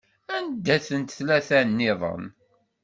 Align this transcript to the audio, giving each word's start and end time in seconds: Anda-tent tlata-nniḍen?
Anda-tent 0.35 1.15
tlata-nniḍen? 1.17 2.23